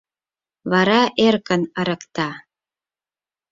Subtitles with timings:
[0.71, 2.29] Вара эркын ырыкта...